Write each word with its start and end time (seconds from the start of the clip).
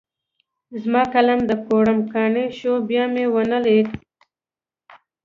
زما 0.81 1.03
قلم 1.13 1.39
د 1.45 1.51
کوړم 1.65 1.99
کاڼی 2.13 2.45
شو؛ 2.57 2.73
بيا 2.89 3.03
مې 3.13 3.25
و 3.33 3.35
نه 3.51 3.59
ليد. 3.65 3.87